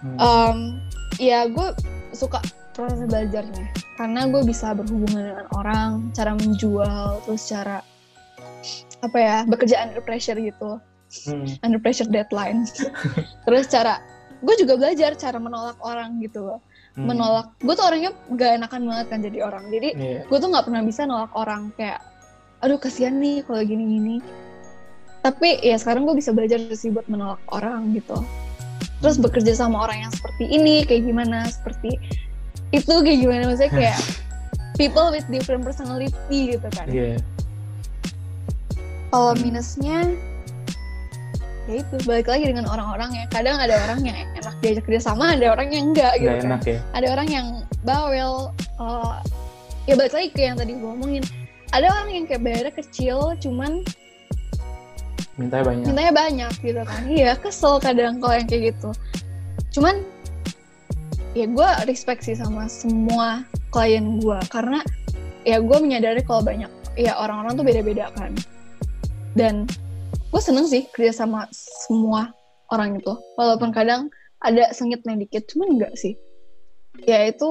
[0.03, 0.17] Hmm.
[0.19, 0.57] um,
[1.17, 1.71] ya gue
[2.11, 2.43] suka
[2.75, 3.71] proses belajarnya.
[3.95, 7.79] Karena gue bisa berhubungan dengan orang cara menjual terus cara
[8.99, 10.83] apa ya bekerja under pressure gitu.
[11.31, 11.47] Hmm.
[11.63, 12.67] under pressure deadline.
[13.47, 14.03] Terus cara
[14.43, 16.59] gue juga belajar cara menolak orang gitu loh
[16.95, 17.05] Hmm.
[17.05, 20.19] menolak gue tuh orangnya gak enakan banget kan jadi orang jadi Iya.
[20.25, 21.99] gue tuh nggak pernah bisa nolak orang kayak
[22.59, 24.15] aduh kasihan nih kalau gini gini
[25.19, 28.15] tapi ya sekarang gue bisa belajar sih buat menolak orang gitu
[28.99, 31.99] terus bekerja sama orang yang seperti ini kayak gimana seperti
[32.71, 33.99] itu kayak gimana maksudnya kayak
[34.75, 36.15] people with different personality
[36.49, 37.19] gitu kan Iya.
[39.09, 40.15] kalau minusnya
[41.65, 45.33] ya itu balik lagi dengan orang-orang ya kadang ada orang yang enak diajak kerja sama
[45.33, 46.49] ada orang yang enggak gitu Nggak kan.
[46.53, 46.79] enak ya.
[46.93, 47.47] ada orang yang
[47.81, 48.33] bawel
[48.77, 49.17] uh,
[49.89, 51.23] ya balik lagi ke yang tadi gue ngomongin
[51.73, 53.81] ada orang yang kayak bayarnya kecil cuman
[55.35, 55.85] Mintanya banyak.
[55.91, 57.01] mintanya banyak gitu kan.
[57.11, 58.89] Iya kesel kadang kalau yang kayak gitu.
[59.75, 59.99] Cuman
[61.35, 64.79] ya gue respect sih sama semua klien gue karena
[65.43, 68.31] ya gue menyadari kalau banyak ya orang-orang tuh beda-beda kan.
[69.35, 69.67] Dan
[70.25, 72.33] gue seneng sih kerja sama semua
[72.69, 74.09] orang itu walaupun kadang
[74.39, 76.13] ada sengitnya dikit cuman enggak sih
[77.01, 77.49] ya itu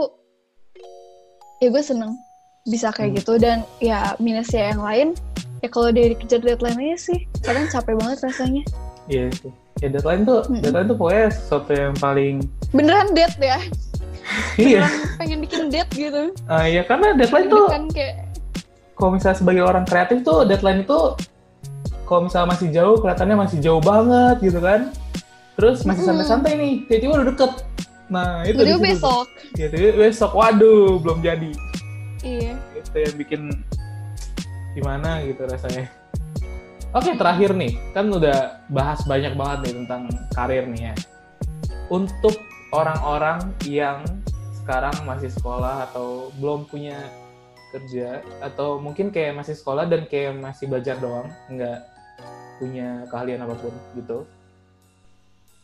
[1.59, 2.13] ya gue seneng
[2.65, 3.19] bisa kayak Hmm.
[3.19, 5.09] gitu dan ya minusnya yang lain
[5.61, 8.65] ya kalau dia dikejar deadline aja sih kadang capek banget rasanya
[9.05, 9.53] Iya sih.
[9.85, 10.65] Ya deadline tuh, Mm-mm.
[10.65, 12.41] deadline tuh pokoknya sesuatu yang paling
[12.73, 13.59] beneran dead ya
[14.57, 14.89] iya.
[15.17, 18.33] pengen bikin dead gitu Ah, ya karena deadline tuh kan kayak
[18.95, 20.99] kalau misalnya sebagai orang kreatif tuh deadline itu
[22.05, 24.93] kalau misalnya masih jauh kelihatannya masih jauh banget gitu kan.
[25.55, 27.53] Terus masih santai-santai nih, tiba-tiba udah deket.
[28.11, 28.81] Nah, itu tuh.
[28.83, 30.31] besok Ya, tiba-tiba besok.
[30.35, 31.53] Waduh, belum jadi.
[32.25, 33.43] iya Itu yang bikin
[34.75, 35.87] gimana gitu rasanya.
[36.95, 37.79] Oke, terakhir nih.
[37.95, 40.03] Kan udah bahas banyak banget nih tentang
[40.35, 40.95] karir nih ya.
[41.90, 42.35] Untuk
[42.75, 44.03] orang-orang yang
[44.62, 46.99] sekarang masih sekolah atau belum punya
[47.75, 51.93] kerja atau mungkin kayak masih sekolah dan kayak masih belajar doang, nggak
[52.64, 54.24] punya keahlian apa pun gitu.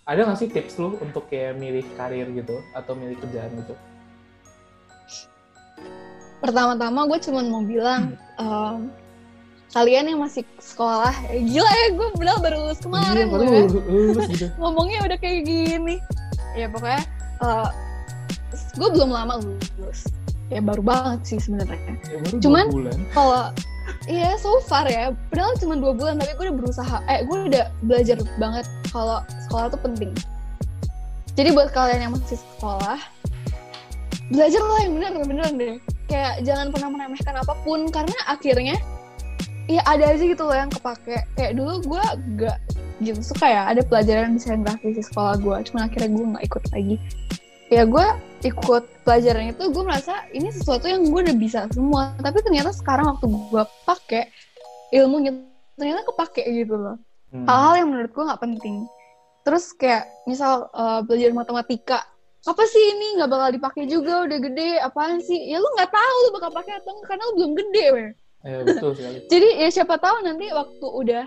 [0.04, 3.72] Ada nggak sih tips lu untuk kayak milih karir gitu atau milih kerjaan gitu?
[6.40, 8.40] pertama-tama gue cuman mau bilang Hmm.
[8.40, 8.78] em,
[9.70, 13.60] kalian yang masih sekolah eh, gila ya gue benar baru lulus kemarin Iya, baru ya.
[13.86, 14.46] lulus gitu.
[14.60, 15.96] ngomongnya udah kayak gini
[16.54, 17.02] ya pokoknya
[18.74, 20.08] gue belum lama lulus
[20.48, 21.76] ya baru banget sih sebenarnya
[22.08, 22.72] Ya, Cuman-
[23.12, 23.52] kalau
[24.08, 25.14] iya so far ya.
[25.30, 26.96] Padahal cuma dua bulan tapi gue udah berusaha.
[27.06, 30.12] Eh gue udah belajar banget kalau sekolah tuh penting.
[31.38, 32.98] Jadi buat kalian yang masih sekolah
[34.30, 35.76] belajar lah yang bener beneran deh.
[36.06, 38.76] Kayak jangan pernah meremehkan apa pun karena akhirnya
[39.70, 41.22] ya ada aja gitu loh yang kepake.
[41.38, 42.04] Kayak dulu gue
[42.38, 42.58] gak
[43.02, 43.20] gitu.
[43.22, 46.96] Suka ya ada pelajaran desain grafis di sekolah gue cuman akhirnya gue nggak ikut lagi
[47.70, 48.06] ya gue
[48.40, 52.12] ikut pelajaran itu gue merasa ini sesuatu yang gue udah bisa semua.
[52.18, 54.24] Tapi ternyata sekarang waktu gue pakai
[54.90, 55.32] ilmunya
[55.78, 56.98] ternyata kepake gitu loh.
[57.30, 57.46] Hmm.
[57.46, 58.76] hal-hal yang menurut gue nggak penting.
[59.46, 62.02] Terus kayak misal uh, belajar matematika.
[62.42, 63.22] Apa sih ini?
[63.22, 64.82] Nggak bakal dipakai juga udah gede.
[64.82, 65.38] Apaan sih?
[65.46, 68.64] Ya lu nggak tahu lu bakal pakai atau enggak karena lu belum gede weh Ya,
[68.64, 69.16] betul sekali.
[69.32, 71.24] jadi ya siapa tahu nanti waktu udah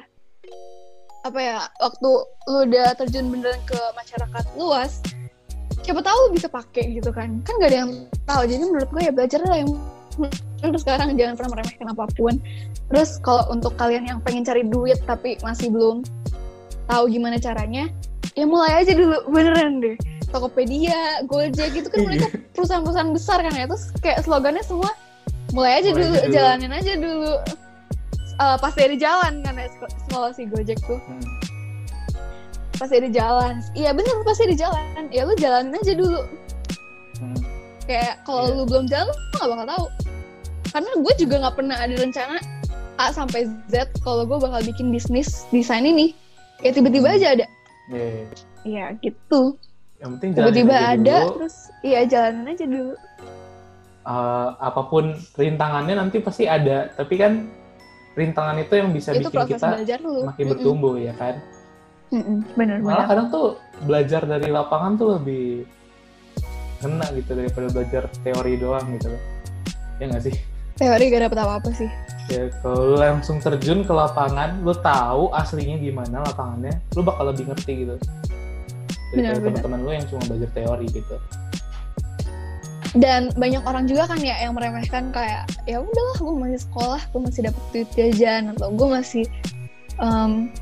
[1.23, 2.09] apa ya waktu
[2.49, 4.99] lu udah terjun beneran ke masyarakat luas
[5.83, 7.43] siapa tahu bisa pakai gitu kan.
[7.43, 7.91] Kan gak ada yang
[8.23, 8.41] tahu.
[8.47, 9.71] Jadi menurut gue ya belajar lah yang
[10.63, 11.13] terus sekarang.
[11.19, 12.33] Jangan pernah meremehkan apa pun.
[12.89, 16.01] Terus kalau untuk kalian yang pengen cari duit tapi masih belum
[16.87, 17.87] tahu gimana caranya
[18.33, 19.17] ya mulai aja dulu.
[19.29, 19.95] Beneran deh.
[20.33, 22.07] Tokopedia, Gojek gitu kan Iya.
[22.09, 23.65] mereka perusahaan-perusahaan besar kan ya.
[23.69, 24.89] Terus kayak slogannya semua
[25.53, 26.33] mulai aja Mulai dulu, dulu.
[26.33, 27.33] jalanin aja dulu.
[28.33, 29.69] Eh, pas dari jalan kan ya
[30.09, 30.97] kalau si Gojek tuh.
[30.97, 31.21] Hmm.
[32.83, 36.19] Pas dari jalan iya bener pas dari jalan ya lu jalanin aja dulu
[37.13, 37.39] Hmm.
[37.83, 38.53] kayak kalau Iya.
[38.53, 39.85] lu belum jalan lu gak bakal tahu
[40.67, 42.35] karena gue juga nggak pernah ada rencana
[42.95, 46.11] A sampai Z kalau gue bakal bikin bisnis desain ini
[46.59, 47.15] ya tiba-tiba Hmm.
[47.15, 47.45] aja ada
[47.87, 48.25] Ya, ya.
[48.65, 49.55] ya gitu
[49.97, 51.31] Yang penting tiba-tiba ada dulu.
[51.39, 52.93] terus iya jalanin aja dulu
[54.03, 56.91] Eh, apa pun rintangannya nanti pasti ada.
[56.91, 57.47] Tapi kan
[58.13, 61.39] rintangan itu yang bisa itu bikin kita belajar dulu makin bertumbuh ya kan.
[62.13, 63.09] Mm-mm, bener Malah bener.
[63.09, 63.47] kadang tuh
[63.89, 65.65] belajar dari lapangan tuh lebih
[66.85, 69.21] ngena gitu daripada belajar teori doang gitu loh.
[69.97, 70.35] Ya nggak sih?
[70.73, 71.89] Teori gak dapet apa-apa sih.
[72.33, 77.45] Ya kalau lu langsung terjun ke lapangan, lu tahu aslinya gimana lapangannya, lu bakal lebih
[77.49, 77.95] ngerti gitu.
[77.97, 79.45] Daripada Benar-benar.
[79.61, 81.15] teman-teman lu yang cuma belajar teori gitu.
[82.93, 87.21] Dan banyak orang juga kan ya yang meremehkan kayak ya udahlah gue masih sekolah, gue
[87.25, 89.25] masih dapet duit jajan atau gue masih
[89.97, 90.53] em,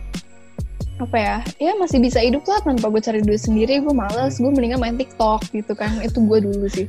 [1.01, 4.45] apa ya, ya masih bisa hidup lah tanpa gue cari duit sendiri, gue males, gue
[4.47, 5.97] mendingan main TikTok gitu kan.
[6.05, 6.85] Itu gue dulu sih.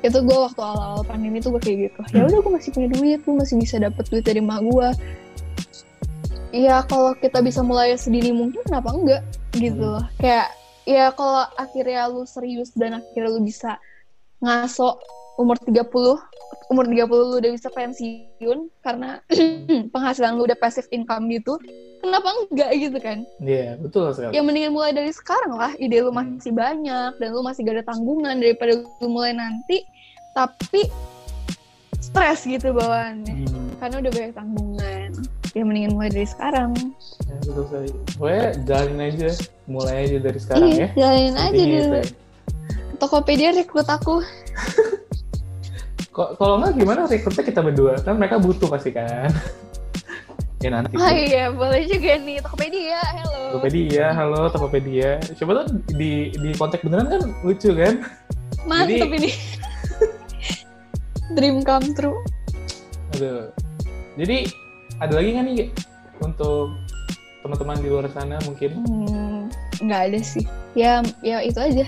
[0.00, 2.00] Itu gue waktu awal-awal pandemi tuh gue kayak gitu.
[2.14, 4.88] Ya udah gue masih punya duit, gue masih bisa dapet duit dari emak gue.
[6.54, 9.22] Iya kalau kita bisa mulai sedini mungkin kenapa enggak
[9.58, 9.98] gitu Hmm.
[9.98, 10.04] loh.
[10.16, 10.54] Kayak
[10.86, 13.76] ya kalau akhirnya lu serius dan akhirnya lu bisa
[14.38, 15.02] ngaso
[15.36, 15.82] umur 30
[16.70, 19.20] umur 30 lu udah bisa pensiun karena
[19.92, 21.58] penghasilan lu udah passive income gitu
[21.98, 24.32] kenapa enggak gitu kan Iya, betul sekali.
[24.32, 26.34] ya mendingan mulai dari sekarang lah ide lu Hmm.
[26.34, 29.82] masih banyak dan lu masih gak ada tanggungan daripada lu mulai nanti
[30.32, 30.86] tapi
[31.98, 35.08] stres gitu bawaannya Hmm, karena udah banyak tanggungan
[35.50, 36.70] ya mendingan mulai dari sekarang
[37.22, 37.88] ya, betul sekali.
[38.12, 39.30] Pokoknya jalanin aja,
[39.66, 40.88] mulai aja dari sekarang iya ya.
[40.94, 42.04] jalanin aja Intinya dulu itu ya.
[42.96, 44.14] Tokopedia rekrut aku
[46.14, 48.00] Kalau nggak gimana rekrutnya kita berdua?
[48.00, 49.28] Kan mereka butuh pasti kan.
[50.64, 50.94] ya nanti.
[50.96, 55.10] oh iya boleh juga nih Tokopedia hello Tokopedia, halo Tokopedia.
[55.32, 58.02] Siapa tuh di di kontak beneran kan lucu kan?
[58.66, 59.30] mantep Jadi- ini
[61.38, 62.18] dream come true
[63.16, 63.48] Aduh.
[64.16, 64.48] Jadi
[65.00, 65.68] ada lagi nggak nih
[66.20, 66.72] untuk
[67.44, 68.70] teman-teman di luar sana mungkin?
[68.82, 69.40] Hmm,
[69.80, 70.44] nggak ada sih.
[70.74, 71.84] Ya, ya itu aja.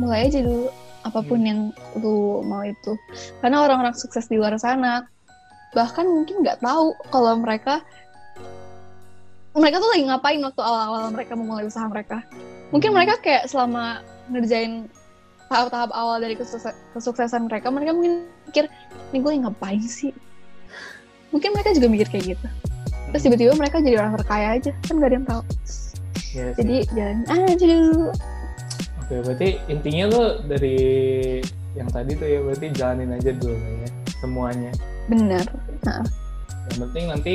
[0.00, 0.70] Mulai aja dulu
[1.04, 2.94] apa pun yang lu mau itu.
[3.42, 5.06] Karena orang-orang sukses di luar sana
[5.76, 7.84] bahkan mungkin nggak tahu kalau mereka
[9.58, 12.22] mereka tuh lagi ngapain waktu awal-awal mereka memulai usaha mereka.
[12.70, 14.86] Mungkin mereka kayak selama ngerjain
[15.48, 18.68] tahap-tahap awal dari kesukses- kesuksesan mereka, mereka mungkin mikir,
[19.10, 20.12] ini gue ngapain sih?
[21.32, 22.46] Mungkin mereka juga mikir kayak gitu.
[23.12, 25.42] Terus tiba-tiba mereka jadi orang terkaya aja, kan gak ada yang tahu.
[26.36, 26.46] Ya.
[26.60, 28.04] Jadi jalan aja dulu.
[29.00, 30.78] Oke, berarti intinya tuh dari
[31.76, 33.88] yang tadi tuh ya berarti jalanin aja dulu ya
[34.20, 34.72] semuanya.
[35.08, 35.44] Bener.
[36.68, 37.34] Yang penting nanti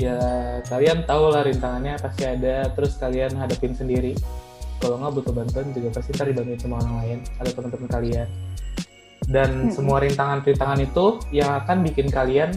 [0.00, 0.16] ya
[0.68, 4.16] kalian tahu lah rintangannya pasti ada, terus kalian hadapin sendiri.
[4.80, 8.28] Kalau nggak butuh bantuan juga pasti ntar dibantuin sama orang lain, ada teman-teman kalian.
[9.28, 9.76] Dan Mm-mm.
[9.76, 12.56] semua rintangan-rintangan itu yang akan bikin kalian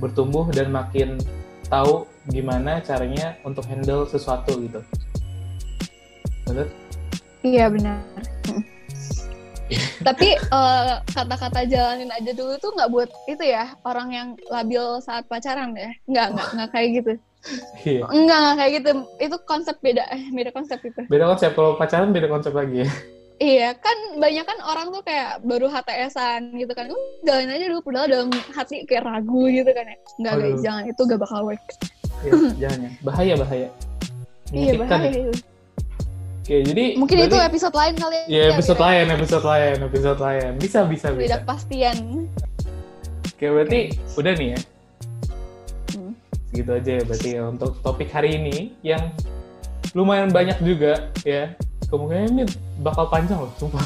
[0.00, 1.20] bertumbuh dan makin
[1.68, 4.80] tahu gimana caranya untuk handle sesuatu gitu.
[6.48, 6.66] Bener?
[7.44, 8.00] Iya benar.
[10.06, 15.28] Tapi eh, kata-kata jalanin aja dulu tuh nggak buat itu ya orang yang labil saat
[15.28, 15.92] pacaran ya?
[16.08, 17.12] Nggak nggak nggak kayak gitu.
[17.86, 18.02] Iya.
[18.10, 18.90] Enggak nggak kayak gitu.
[19.22, 21.00] Itu konsep beda eh, beda konsep itu.
[21.06, 22.90] Beda konsep, kalau pacaran beda konsep lagi ya.
[23.38, 26.90] Iya kan banyak kan orang tuh kayak baru HTSan gitu kan.
[26.90, 29.96] Uh, jalanin aja dulu padahal dalam hati kayak ragu gitu kan ya.
[30.18, 31.62] Enggak guys, jangan itu gak bakal work.
[32.26, 32.90] Iya, jangan ya.
[33.06, 33.68] Bahaya, bahaya.
[34.50, 35.22] Iya Menyakitkan bahaya ya.
[35.22, 35.47] itu.
[36.48, 40.50] Oke, jadi Mungkin itu berarti- episode lain kali Ya, episode lain, episode lain, episode lain.
[40.56, 41.28] Bisa, bisa, bisa.
[41.28, 42.24] Beda pastian.
[43.36, 43.80] Oke, berarti
[44.16, 44.60] udah nih ya.
[45.92, 46.16] Hmm.
[46.48, 49.12] Segitu aja ya berarti ya untuk topik hari ini yang
[49.92, 51.52] lumayan banyak juga ya.
[51.92, 52.44] Kemungkinan ini
[52.80, 53.84] bakal panjang loh, sumpah.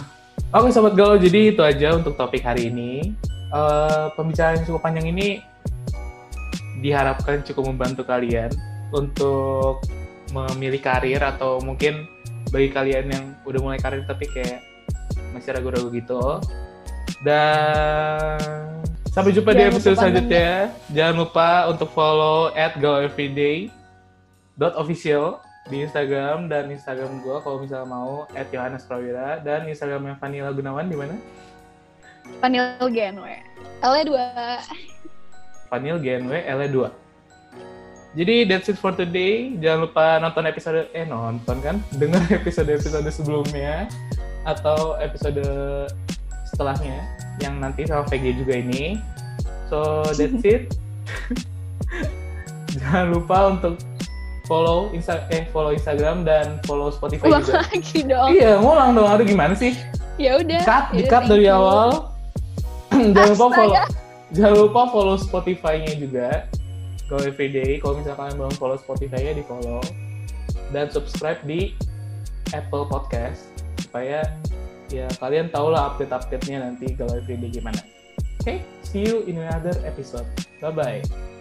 [0.54, 3.10] Oke, Sobat Galau, jadi itu aja untuk topik hari ini.
[3.50, 5.42] Eh, pembicaraan yang cukup panjang ini
[6.78, 8.54] diharapkan cukup membantu kalian
[8.94, 9.82] untuk
[10.30, 12.06] memilih karir atau mungkin
[12.52, 14.60] bagi kalian yang udah mulai karir tapi kayak
[15.32, 16.38] masih ragu-ragu gitu.
[17.24, 18.36] Dan
[19.08, 20.50] sampai jumpa di Jangan episode lupa selanjutnya.
[20.92, 22.76] Jangan lupa untuk follow at
[24.76, 25.40] official
[25.72, 30.86] di Instagram dan Instagram gue kalau misalnya mau at Yohanes Prawira dan Instagramnya Vanilla Gunawan
[30.90, 31.16] di mana?
[32.38, 33.40] Vanilla Genwe.
[33.82, 34.26] L-nya dua.
[35.72, 37.01] Vanil GNW L2.
[38.12, 39.56] Jadi that's it for today.
[39.56, 43.88] Jangan lupa nonton episode eh nonton kan, dengar episode-episode sebelumnya
[44.44, 45.40] atau episode
[46.52, 47.00] setelahnya
[47.40, 49.00] yang nanti sama VG juga ini.
[49.72, 50.76] So that's it.
[52.76, 53.80] Jangan lupa untuk
[54.44, 57.64] follow Insta eh follow Instagram dan follow Spotify Ulang juga.
[57.64, 58.28] lagi dong.
[58.28, 59.08] Iya, ngulang dong.
[59.08, 59.72] Aduh gimana sih?
[60.20, 60.60] Ya udah.
[60.68, 62.12] Cut, Ya di cut dari awal.
[63.16, 63.76] jangan lupa follow,
[64.36, 66.44] jangan lupa follow Spotify-nya juga.
[67.12, 67.76] Go everyday.
[67.76, 69.84] Kalau misalnya kalian belum follow Spotify-nya di follow
[70.72, 71.76] dan subscribe di
[72.56, 74.24] Apple Podcast supaya
[74.88, 77.84] ya kalian tahu lah update-update-nya nanti Go everyday gimana.
[78.40, 80.24] Oke, see you in another episode.
[80.64, 81.31] Bye bye.